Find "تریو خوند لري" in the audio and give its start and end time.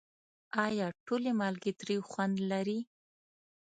1.79-2.79